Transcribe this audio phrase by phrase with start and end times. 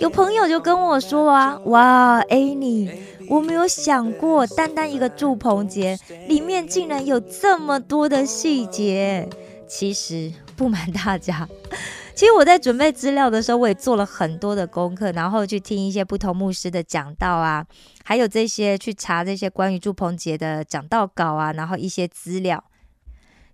[0.00, 2.90] 有朋友就跟我说啊，哇，Annie，
[3.28, 5.98] 我没有想过，单单一个祝棚节
[6.28, 9.28] 里面竟然有这么多的细节。
[9.66, 11.48] 其实不瞒大家，
[12.14, 17.66] 其实我在准备资料的时候，我也做了很多的功课，然后去听一些不同牧师的讲道啊，
[18.04, 22.62] 还有这些去查这些关于祝棚节的讲道稿啊，然后一些资料。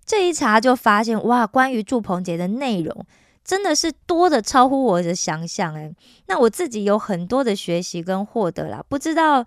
[0.05, 3.05] 这一查就发现，哇，关于祝棚节的内容
[3.43, 5.93] 真的是多的超乎我的想象诶。
[6.27, 9.45] 那我自己有很多的学习跟获得啦，不知道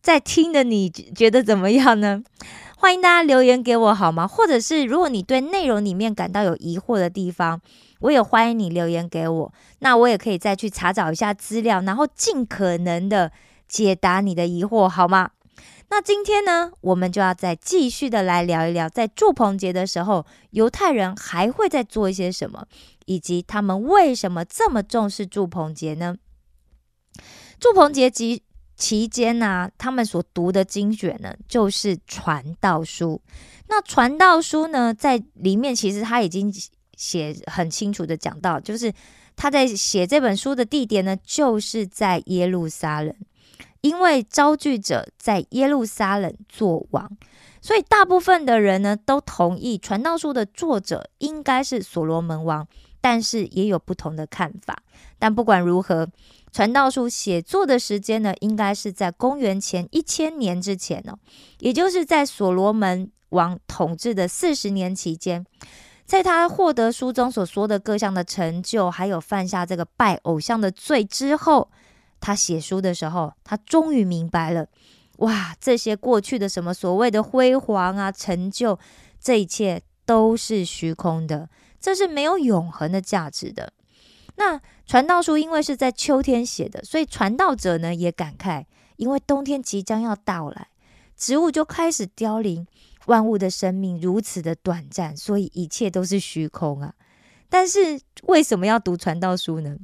[0.00, 2.22] 在听的你觉得怎么样呢？
[2.78, 4.28] 欢迎大家留言给我好吗？
[4.28, 7.60] 或者是如果你对内容里面感到有疑惑的地方，
[8.00, 13.32] 我也欢迎你留言给我，那我也可以再去查找一下资料，然后尽可能的
[13.66, 15.30] 解答你的疑惑，好吗？
[15.88, 22.66] 那今天呢，我们就要再继续的来聊一聊，在祝棚节的时候，犹太人还会在做一些什么，
[23.06, 26.16] 以及他们为什么这么重视祝棚节呢？
[27.58, 28.42] 祝棚节期
[28.76, 33.20] 期间呢、他们所读的经卷呢，就是传道书。
[33.68, 36.52] 那传道书呢，在里面其实他已经
[36.96, 38.92] 写很清楚的讲到，就是
[39.34, 43.14] 他在写这本书的地点呢，就是在耶路撒冷。
[43.82, 47.16] 因为招聚者在耶路撒冷做王，
[47.62, 52.66] 所以大部分的人呢都同意传道书的作者应该是所罗门王，
[53.06, 54.82] 但是也有不同的看法。
[55.16, 56.08] 但不管如何，
[56.50, 61.16] 传道书写作的时间呢，应该是在公元前一千年之前哦，
[61.60, 65.46] 也就是在所罗门王统治的四十年期间。
[66.04, 71.70] 在他获得书中所说的各项的成就，还有犯下这个拜偶像的罪之后。
[72.18, 74.66] 他写书的时候，他终于明白了，
[75.18, 78.76] 哇，这些过去的什么所谓的辉煌啊、成就，
[79.20, 81.48] 这一切都是虚空的，
[81.86, 83.72] 这是没有永恒的价值的。
[84.34, 88.64] 那传道书因为是在秋天写的，所以传道者呢也感慨，
[88.96, 90.66] 因为冬天即将要到来，
[91.16, 92.66] 植物就开始凋零，
[93.06, 96.92] 万物的生命如此的短暂，所以一切都是虚空啊。
[97.48, 99.76] 但是为什么要读传道书呢？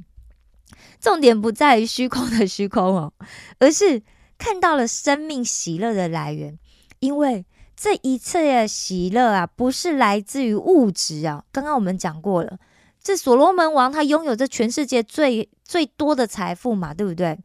[0.99, 3.13] 重点不在于虚空的虚空哦，
[3.59, 4.03] 而是
[4.37, 6.59] 看到了生命喜乐的来源。
[6.99, 7.45] 因为
[7.83, 11.43] 这一切的喜乐啊，不是来自于物质啊。
[11.51, 12.57] 刚刚我们讲过了，
[13.03, 17.37] 这所罗门王他拥有这全世界最最多的财富嘛，对不对？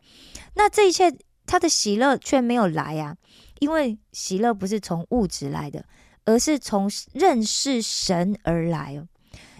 [0.54, 1.12] 那这一切
[1.44, 3.16] 他的喜乐却没有来呀，
[3.58, 5.84] 因为喜乐不是从物质来的，
[6.24, 9.08] 而是从认识神而来哦。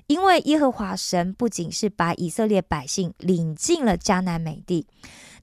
[0.07, 4.87] 因为耶和华神不仅是把以色列百姓领进了迦南美地，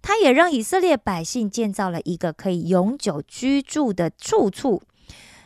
[0.01, 4.81] 他也让以色列百姓建造了一个可以永久居住的住处，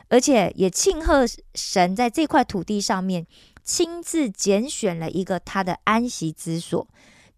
[0.10, 1.26] 而且也庆贺
[1.56, 3.26] 神在这块土地上面
[3.64, 6.88] 亲自拣选了一个他的安息之所，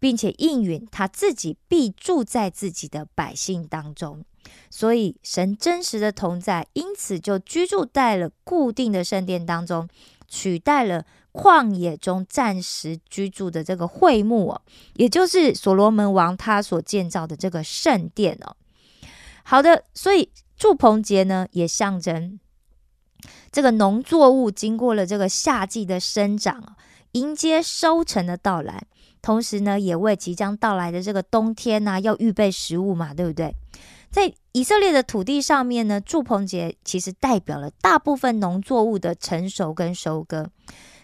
[0.00, 4.24] 并且应允他自己必住在自己的百姓当中。
[4.68, 9.88] 所以神真实的同在，因此就居住在了固定的圣殿当中，
[10.26, 11.06] 取代了。
[11.32, 14.54] 旷野中暂时居住的这个会幕，
[14.96, 18.54] 也就是所罗门王他所建造的这个圣殿哦。
[19.42, 22.38] 好的，所以祝棚节呢，也象征
[23.50, 26.76] 这个农作物经过了这个夏季的生长，
[27.12, 28.82] 迎接收成的到来，
[29.20, 33.54] 同时呢，也为即将到来的这个冬天呢，要预备食物嘛，对不对？
[34.10, 40.50] 在以色列的土地上面呢，祝棚节其实代表了大部分农作物的成熟跟收割。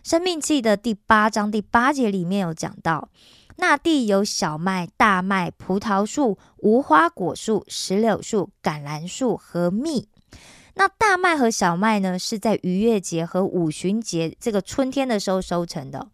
[0.03, 3.09] 生命记的第八章第八节里面有讲到，
[3.56, 10.09] 那地有小麦、大麦、葡萄树、无花果树、石榴树、橄榄树和蜜。
[10.78, 16.06] 那大麦和小麦呢，是在逾越节和五旬节这个春天的时候收成的。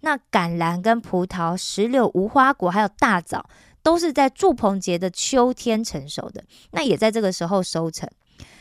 [0.00, 3.44] 那橄榄跟葡萄、石榴、无花果还有大枣，
[3.82, 8.08] 都是在祝棚节的秋天成熟的，那也在这个时候收成。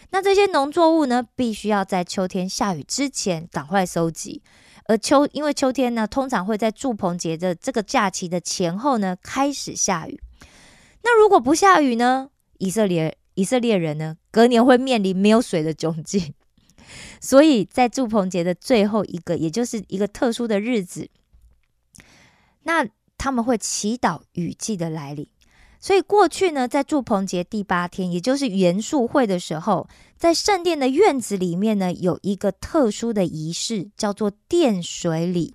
[0.09, 4.43] 那这些农作物呢，必须要在秋天下雨之前赶快收集。
[4.89, 10.19] 而秋，因为秋天呢，通常会在祝棚节的这个假期的前后呢开始下雨。
[11.03, 16.33] 那如果不下雨呢，以色列以色列人呢，隔年会面临没有水的窘境。
[17.21, 21.09] 所以在祝棚节的最后一个，也就是一个特殊的日子，
[22.63, 22.87] 那
[23.17, 25.27] 他们会祈祷雨季的来临。
[25.79, 29.87] 所以过去呢，在祝棚节第八天，也就是元素会的时候，
[30.17, 35.53] 在圣殿的院子里面呢，有一个特殊的仪式，叫做奠水礼。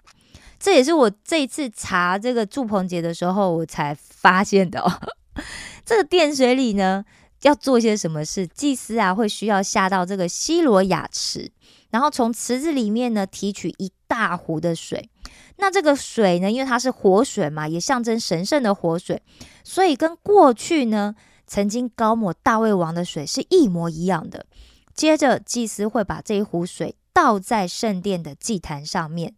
[0.61, 4.81] 这也是我这一次查这个祝棚节的时候，我才发现的。
[4.81, 5.01] 哦。
[5.85, 7.05] 这个奠水礼呢，
[7.43, 8.47] 要做些什么事？
[8.47, 11.51] 祭司啊，会需要下到这个西罗雅池，
[11.91, 15.09] 然后从池子里面呢提取一大壶的水。
[15.57, 19.23] 那这个水呢，因为它是活水嘛，也象征神圣的活水，
[19.63, 21.15] 所以跟过去呢
[21.47, 24.47] 曾经高抹大卫王的水是一模一样的。
[24.95, 29.35] 接着，祭司会把这一壶水倒在圣殿的祭坛上面，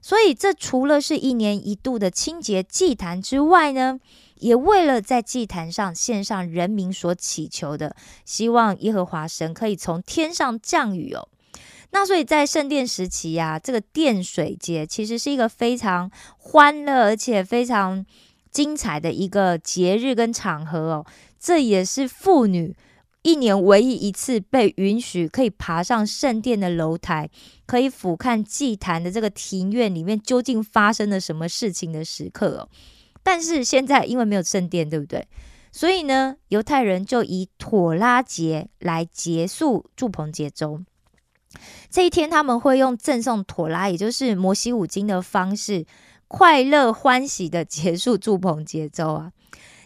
[0.00, 3.98] 所以这除了是一年一度的清洁祭坛之外呢，
[4.40, 7.94] 也为了在祭坛上献上人民所祈求的，
[8.24, 11.28] 希望耶和华神可以从天上降雨哦。
[11.90, 18.04] 那所以在圣殿时期呀，这个奠水节其实是一个非常欢乐而且非常
[18.50, 21.06] 精彩的一个节日跟场合哦。
[21.40, 22.76] 这也是妇女
[23.22, 27.30] 一年唯一一次被允许可以爬上圣殿的楼台，
[27.64, 32.68] 可以俯瞰祭坛的这个庭院里面究竟发生了什么事情的时刻哦。
[33.22, 35.26] 但是现在因为没有圣殿，对不对？
[35.70, 40.80] 所以呢，犹太人就以妥拉节来结束祝棚节周。
[41.90, 45.84] 这一天，他们会用赠送妥拉，也就是摩西五经的方式，
[46.26, 49.32] 快乐欢喜的结束祝棚节奏啊。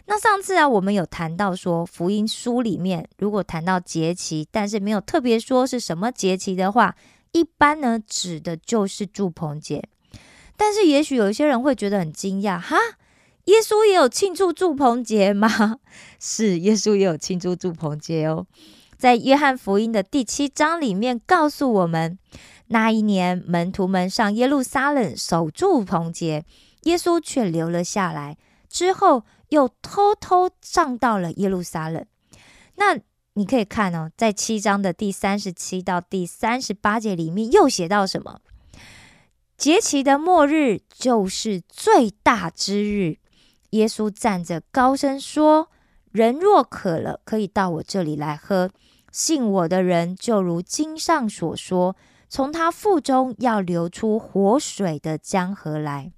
[0.05, 6.95] 那上次啊，我们有谈到说，福音书里面如果谈到节期，但是没有特别说是什么节期的话，
[7.31, 9.81] 一般呢指的就是祝棚节。
[10.57, 12.77] 但是也许有一些人会觉得很惊讶，哈，
[13.45, 15.79] 耶稣也有庆祝祝棚节吗？
[16.19, 18.47] 是，耶稣也有庆祝祝棚节哦。
[18.97, 22.17] 在约翰福音的第七章里面，告诉我们，
[22.67, 26.45] 那一年门徒们上耶路撒冷守住棚节，
[26.83, 28.37] 耶稣却留了下来，
[28.69, 32.05] 之后又偷偷上到了耶路撒冷。
[32.75, 32.97] 那
[33.33, 38.39] 你可以看哦，在七章的第三十七到第三十八节里面，又写到什么？
[39.57, 43.17] 节期的末日就是最大之日。
[43.73, 45.69] 耶稣站着高声说
[46.11, 48.69] ：“人若渴了，可以到我这里来喝。”
[49.11, 51.95] 信我的人，就如经上所说，
[52.29, 56.11] 从他腹中要流出活水的江河来。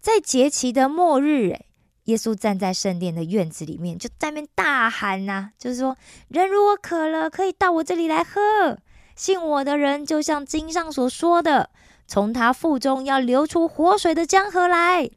[0.00, 1.56] 在节期的末日，
[2.04, 5.96] 耶稣站在圣殿的院子里面，就在那边大喊呐，就是说，
[6.28, 8.78] 人如果渴了，可以到我这里来喝。
[9.16, 11.70] 信我的人，就像经上所说的，
[12.06, 15.10] 从他腹中要流出活水的江河来。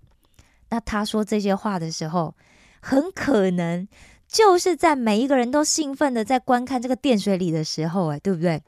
[0.73, 2.33] 那他说这些话的时候，
[2.81, 3.87] 很可能。
[4.25, 8.63] 就是在每一个人都兴奋的在观看这个电水里的时候，哎，对不对？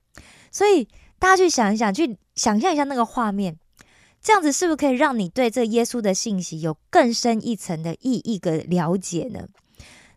[0.51, 0.87] 所以
[1.17, 3.57] 大家去想一想，去想象一下那个画面，
[4.21, 9.47] 这样子是不是可以让你对这耶稣的信息有更深一层的意义的了解呢？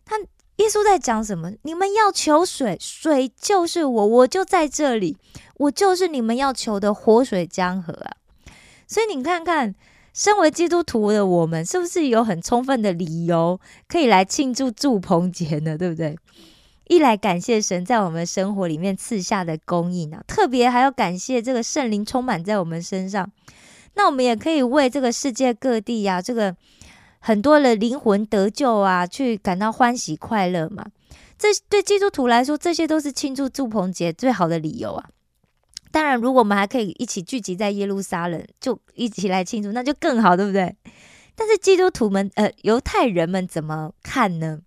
[0.05, 0.19] 他
[0.57, 1.53] 耶稣在讲什么？
[1.63, 5.17] 你们要求水，水就是我，我就在这里，
[5.55, 8.17] 我就是你们要求的活水江河啊！
[8.87, 9.73] 所以你看看。
[10.19, 13.57] 身为基督徒的我们，是不是有很充分的理由
[13.87, 15.77] 可以来庆祝祝棚节呢？
[15.77, 16.17] 对不对？
[16.89, 23.31] 一来感谢神在我们生活里面赐下的供应啊，特别还要感谢这个圣灵充满在我们身上。
[23.93, 26.53] 那我们也可以为这个世界各地呀，这个
[27.19, 30.85] 很多的灵魂得救啊，去感到欢喜快乐嘛。
[31.37, 35.05] 这对基督徒来说，这些都是庆祝祝棚节最好的理由啊。
[35.91, 40.75] 当然，如果我们还可以一起聚集在耶路撒冷，就一起来庆祝，那就更好，对不对？
[41.35, 44.59] 但是基督徒们，呃，犹太人们怎么看呢？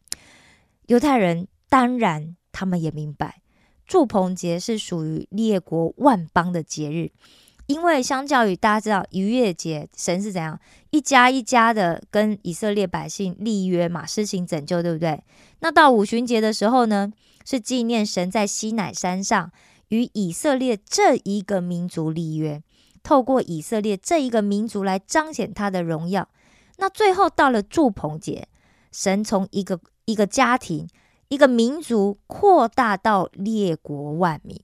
[0.86, 3.40] 犹太人当然他们也明白，
[3.86, 7.12] 祝棚节是属于列国万邦的节日，
[7.66, 10.58] 因为相较于大家知道逾越节，神是怎样
[10.90, 15.22] 一家一家的跟以色列百姓立约嘛，施行拯救，对不对？
[15.60, 17.12] 那到五旬节的时候呢，
[17.44, 19.52] 是纪念神在西乃山上。
[19.92, 22.62] 与以色列这一个民族立约，
[23.02, 26.26] 透过以色列这一个民族来彰显他的荣耀。
[26.78, 28.48] 那最后到了祝棚节，
[28.90, 30.88] 神从一个一个家庭、
[31.28, 34.58] 一个民族扩大到列国万民，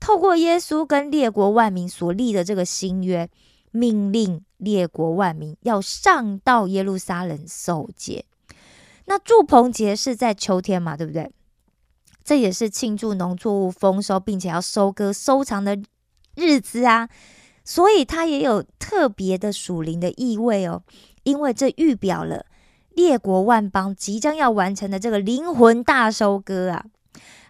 [0.00, 3.30] 透过耶稣跟列国万民所立的这个新约，
[3.70, 8.24] 命令列国万民要上到耶路撒冷受戒。
[9.04, 11.30] 那祝棚节是在秋天嘛，对不对？
[12.24, 15.78] 这也是庆祝农作物丰收，并且要收割收藏的
[16.34, 17.08] 日子啊，
[17.64, 20.82] 所以它也有特别的属灵的意味哦。
[21.22, 22.46] 因为这预表了
[22.90, 26.86] 列国万邦即将要完成的这个灵魂大收割啊。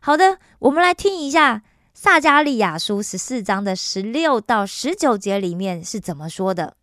[0.00, 1.62] 好的，我们来听一下
[1.94, 6.76] 撒加利亚书十四章的十六到十九节里面是怎么说的。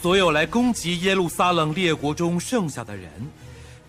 [0.00, 3.10] 所有来攻击耶路撒冷列国中剩下的人，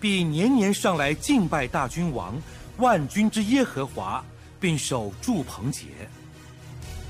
[0.00, 2.34] 必年年上来敬拜大君王
[2.78, 4.24] 万军之耶和华，
[4.58, 5.84] 并守住棚节。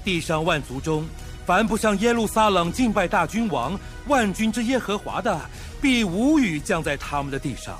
[0.04, 1.06] 地上万族中，
[1.47, 3.78] 凡不上耶路撒冷敬拜大君王
[4.09, 5.40] 万军之耶和华的，
[5.80, 7.78] 必无雨降在他们的地上。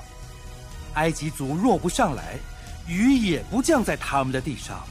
[0.93, 2.37] 埃及族若不上来，
[2.87, 4.81] 雨也不降在他们的地上。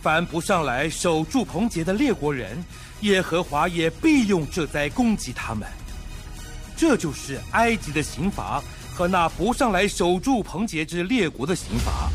[0.00, 2.64] 凡不上来守住棚节的列国人，
[3.00, 5.68] 耶和华也必用这灾攻击他们。
[6.76, 8.62] 这就是埃及的刑罚
[8.96, 12.08] 和那不上来守住棚节之列国的刑罚。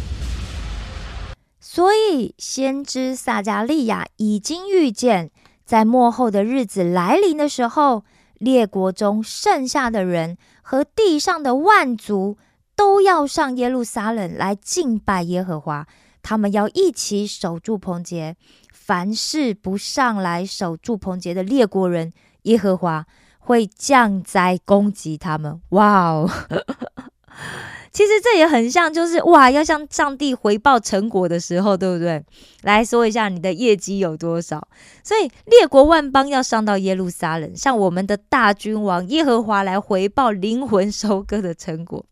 [1.60, 5.30] 所以，先知撒加利亚已经预见，
[5.64, 8.04] 在末后的日子来临的时候，
[8.40, 12.40] 列国中剩下的人和地上的万族
[12.76, 15.86] 都要上耶路撒冷来敬拜耶和华。
[16.24, 18.36] 他们要一起守住棚节，
[18.74, 22.12] 凡是不上来守住棚节的列国人，
[22.44, 23.06] 耶和华
[23.42, 25.60] 会降灾攻击他们。
[25.70, 26.30] 哇哦！
[27.92, 32.24] 其实这也很像，就是哇，要向上帝回报成果的时候，对不对？
[32.62, 34.66] 来说一下你的业绩有多少。
[35.04, 42.06] 所以列国万邦要上到耶路撒冷，向我们的大君王耶和华来回报灵魂收割的成果。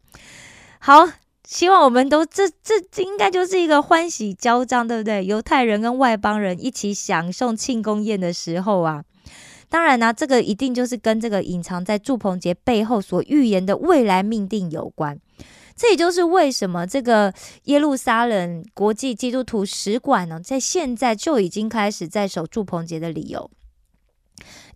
[0.79, 1.07] 好。
[1.45, 5.25] 希望我们都这这这应该就是一个欢喜交账，对不对？
[5.25, 9.03] 犹太人跟外邦人一起享受庆功宴的时候啊，
[9.69, 15.19] 当然呢，这个一定就是跟这个隐藏在祝鹏杰背后所预言的未来命定有关。
[15.75, 17.33] 这也就是为什么这个
[17.65, 23.49] 耶路撒冷国际基督徒使馆呢，在现在就已经开始在守祝鹏杰的理由，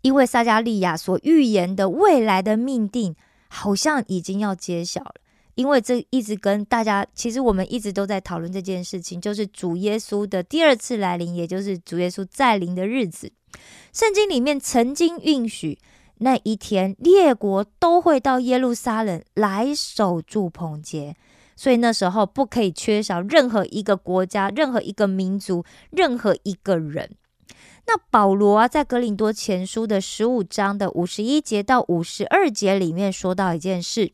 [0.02, 3.16] 因为撒加利亚所预言的未来的命定，
[3.50, 5.16] 好像已经要揭晓了。
[5.56, 13.32] 因为这一直跟大家，其实我们一直都在讨论这件事情，就是主耶稣的第二次来临，也就是主耶稣再临的日子。
[13.92, 15.78] 圣经里面曾经允许
[16.20, 21.16] 那一天，列国都会到耶路撒冷来守住棚节，
[21.56, 27.12] 所以那时候不可以缺少任何一个国家、任何一个民族、任何一个人。
[27.86, 34.14] 那保罗啊，在格林多前书的十五章的五十一节到五十二节里面说到一件事。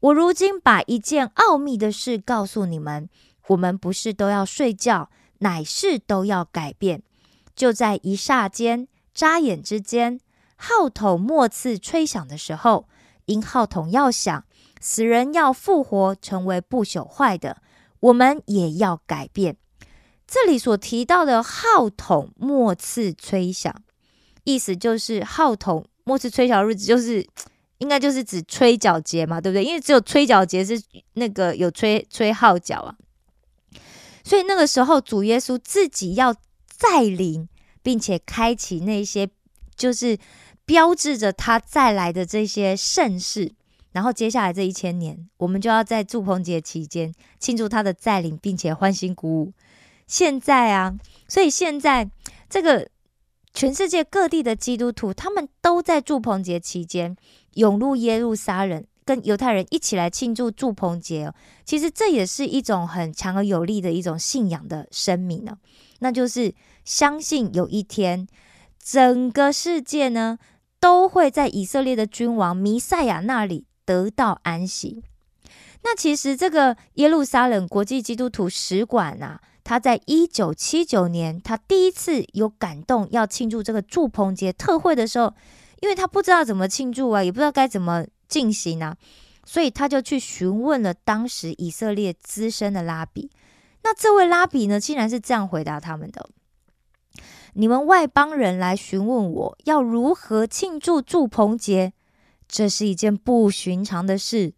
[0.00, 3.08] 我如今把一件奥秘的事告诉你们：
[3.48, 7.02] 我们不是都要睡觉，乃是都要改变。
[7.58, 10.20] 就在一霎间、眨眼之间，
[10.54, 12.88] 号筒末次吹响的时候，
[13.24, 14.44] 因号筒要响，
[14.80, 17.60] 死人要复活，成为不朽坏的，
[17.98, 19.56] 我们也要改变。
[20.26, 23.74] 这里所提到的号筒末次吹响，
[24.44, 27.26] 意思就是号筒末次吹响日子就是。
[27.78, 29.64] 应该就是指吹角节嘛，对不对？
[29.64, 32.90] 因为只有吹角节是那个有吹吹号角啊，
[34.24, 36.34] 所以那个时候主耶稣自己要
[36.78, 37.48] 再临，
[37.82, 39.28] 并且开启那些
[39.76, 40.16] 就是
[40.64, 43.52] 标志着他再来的这些盛世。
[43.90, 49.52] 然后接下来这一千年，我们就要在祝棚节期间庆祝他的再临，并且欢欣鼓舞。
[50.06, 52.08] 现在啊，所以现在
[52.48, 52.88] 这个
[53.52, 57.16] 全世界各地的基督徒，他们都在祝棚节期间。
[57.54, 61.34] 涌入耶路撒冷，跟犹太人一起来庆祝祝棚节哦。
[61.64, 65.56] 其实这也是一种很强而有力的一种信仰的声明呢，
[66.00, 68.28] 那就是相信有一天，
[68.84, 70.36] 整个世界呢
[70.78, 75.02] 都会在以色列的君王弥赛亚那里得到安息。
[75.82, 85.32] 那其实这个耶路撒冷国际基督徒使馆啊，他在一九七九年，他第一次有感动要庆祝这个祝棚节特会的时候。
[85.80, 88.96] 因为他不知道怎么庆祝啊，也不知道该怎么进行啊，
[89.44, 93.30] 所以他就去询问了当时以色列资深的拉比。
[93.82, 96.28] 那这位拉比呢，竟然是这样回答他们的
[97.54, 101.92] ：“你们外邦人来询问我要如何庆祝祝棚节，
[102.46, 104.52] 这是一件不寻常的事。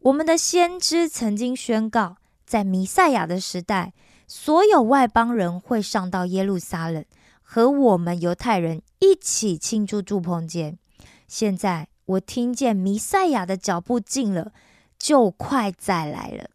[0.00, 3.92] 我们的先知曾经宣告，在弥赛亚的时代，
[4.26, 7.04] 所有外邦人会上到耶路撒冷。”
[7.54, 10.78] 和我们犹太人一起庆祝祝棚节。
[11.28, 14.52] 现在我听见弥赛亚的脚步近了，
[14.98, 16.50] 就快再来了。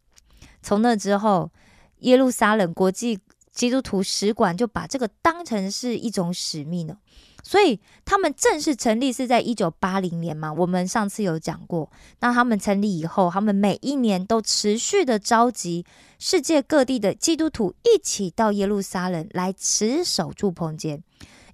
[0.62, 1.52] 从那之后，
[2.00, 3.20] 耶路撒冷国际
[3.52, 6.98] 基督徒使馆就把这个当成是一种使命了。
[7.44, 10.52] 所以他们正式成立是在一九八零年嘛？
[10.52, 11.90] 我们上次有讲过。
[12.20, 15.86] 那他们成立以后，他们每一年都持续的召集
[16.20, 21.02] 世界各地的基督徒一起到耶路撒冷来持守住棚节，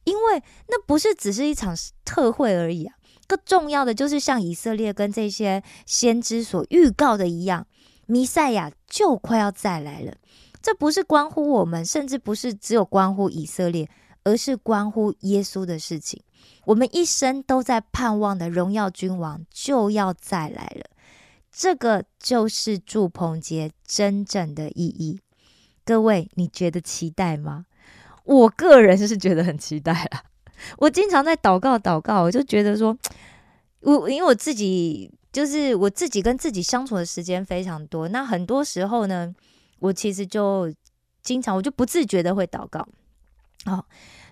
[0.03, 2.95] 因为那不是只是一场特会而已啊。
[3.27, 7.65] 更重要的就是像以色列跟这些先知所预告的一样，
[8.05, 10.13] 弥赛亚就快要再来了。
[10.61, 13.89] 这不是关乎我们，甚至不是只有关乎以色列。
[14.25, 16.23] 而是关乎耶稣的事情。
[16.63, 20.85] 我们一生都在盼望的荣耀君王就要再来了，
[21.51, 25.19] 这个就是祝棚节真正的意义。
[25.83, 27.65] 各位，你觉得期待吗？
[28.23, 30.23] 我个人是觉得很期待啊！
[30.77, 32.97] 我经常在祷告祷告，我就觉得说，
[33.81, 39.33] 我因为我自己就是我自己跟自己相处的时间非常多，那很多时候呢，
[39.79, 40.73] 我其实就
[41.21, 42.87] 经常我就不自觉的会祷告，
[43.65, 43.83] 哦，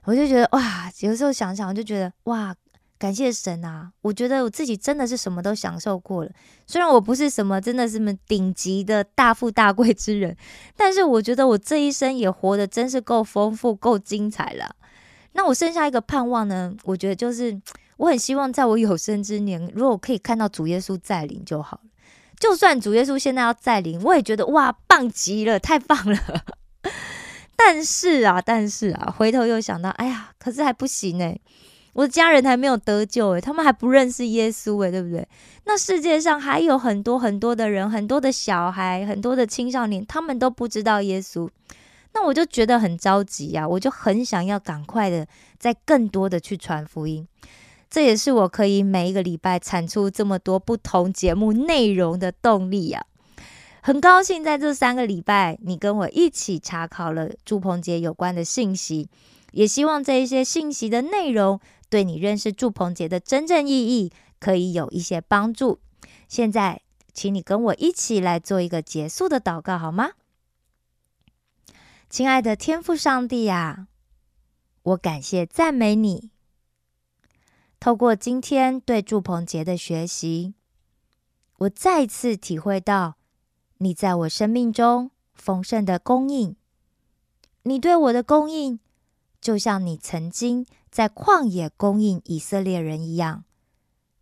[0.04, 2.56] 我就觉得哇，有时候想想我就觉得哇。
[3.02, 3.92] 感谢神啊！
[4.02, 6.30] 我觉得我自己真的是什么都享受过了。
[6.68, 10.38] 虽然我不是什么真的是么顶级的大富大贵之人，
[10.78, 14.76] 但是我觉得我这一生也活得真是够丰富、够精彩了。
[15.34, 16.74] 那我剩下一个盼望呢？
[16.84, 17.60] 我觉得就是
[17.98, 21.90] 我很希望在我有生之年，如果可以看到主耶稣再临就好了。
[22.40, 26.18] 就算主耶稣现在要再临，我也觉得哇，棒极了，太棒了。
[27.56, 31.36] 但是啊，但是啊，回头又想到，哎呀，可是还不行呢。
[31.94, 35.28] 我的家人还没有得救诶，他们还不认识耶稣诶，对不对？
[35.66, 41.48] 那世界上还有很多很多的人，很多的小孩，很多的青少年，他们都不知道耶稣。
[42.14, 45.28] 那我就觉得很着急呀，我就很想要赶快的，
[45.58, 47.28] 再更多的去传福音。
[47.90, 53.06] 这也是我可以每一个礼拜产出这么多不同节目内容的动力呀。
[53.82, 59.10] 很高兴在这三个礼拜，你跟我一起查考了祝鹏杰有关的信息，
[59.52, 61.60] 也希望这一些信息的内容。
[61.90, 65.80] 对你认识祝鹏杰的真正意义，可以有一些帮助。
[66.30, 66.82] 现在，
[67.14, 70.12] 请你跟我一起来做一个结束的祷告，好吗？
[72.12, 73.88] 亲爱的天父上帝呀，
[74.84, 76.30] 我感谢赞美你。
[77.80, 80.54] 透过今天对祝鹏杰的学习，
[81.60, 83.16] 我再次体会到
[83.78, 86.58] 你在我生命中丰盛的供应。
[87.64, 88.82] 你对我的供应，
[89.40, 90.66] 就像你曾经。
[90.90, 93.46] 在旷野供应以色列人一样，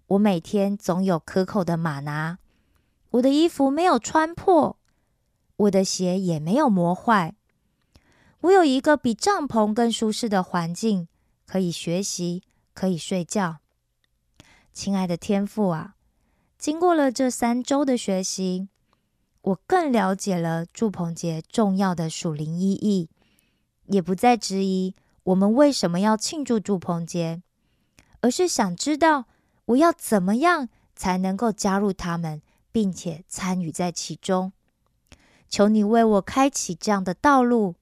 [0.05, 2.37] 我每天总有可口的马拿，
[3.09, 4.77] 我的衣服没有穿破，
[5.55, 7.33] 我的鞋也没有磨坏。
[8.41, 11.09] 我有一个比帐篷更舒适的环境，
[11.45, 12.41] 可以学习，
[12.73, 13.57] 可以睡觉。
[14.71, 15.95] 亲爱的天父啊，
[16.57, 18.69] 经过了这三周的学习，
[19.41, 23.09] 我更了解了祝棚节重要的属灵意义，
[23.87, 24.95] 也不再质疑。
[25.23, 27.41] 我们为什么要庆祝祝棚节？
[28.21, 29.25] 而是想知道
[29.65, 34.53] 我要怎么样才能够加入他们，并且参与在其中。
[35.49, 37.75] 求你为我开启这样的道路。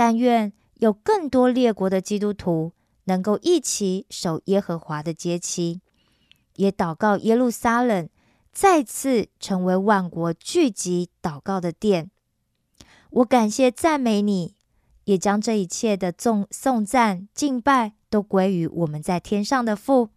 [0.00, 2.72] 但愿有更多列国的基督徒
[3.04, 5.82] 能够一起守耶和华的节期，
[6.56, 8.08] 也祷告耶路撒冷
[8.50, 12.10] 再次成为万国聚集祷告的殿。
[13.10, 14.54] 我感谢赞美你。
[15.04, 20.08] 也将这一切的颂颂赞敬拜都归于我们在天上的父。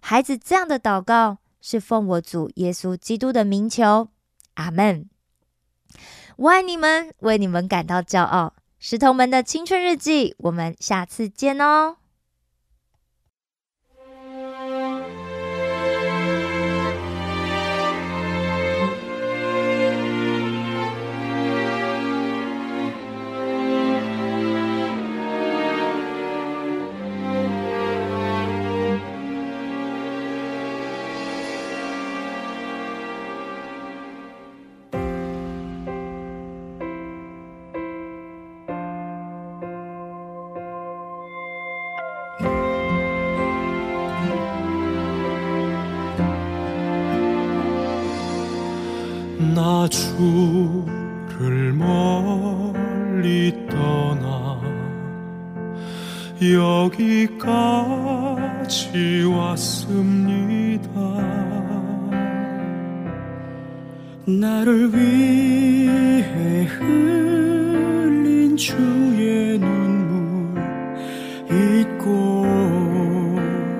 [0.00, 4.08] 孩子这样的祷告是奉我主耶稣基督的名求，
[4.54, 5.08] 阿门。
[6.36, 8.52] 我爱你们，为你们感到骄傲。
[8.80, 11.97] 石头们的青春日记，我们下次见哦。
[50.18, 54.60] 주를 멀리 떠나
[57.22, 58.02] 여기까지
[59.22, 60.90] 왔습니다.
[64.26, 70.60] 나를 위해 흘린 주의 눈물
[71.48, 72.44] 잊고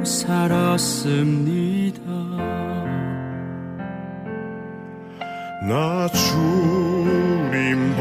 [0.05, 1.58] 살았습니다.
[5.69, 7.95] 나 주님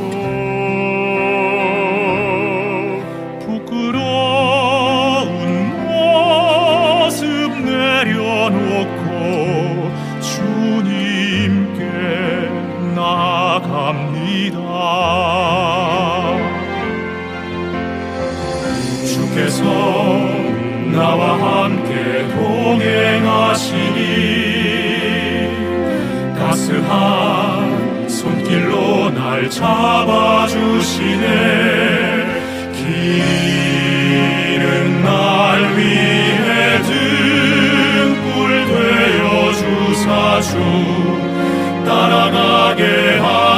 [26.91, 31.25] 한 손길로 날 잡아주시네.
[32.73, 40.58] 길은 날 위해 등불 되어 주사 주.
[41.86, 42.84] 따라가게
[43.19, 43.51] 하